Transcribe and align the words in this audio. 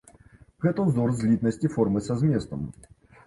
Гэта 0.63 0.85
ўзор 0.85 1.13
злітнасці 1.19 1.71
формы 1.75 2.03
са 2.09 2.17
зместам. 2.25 2.67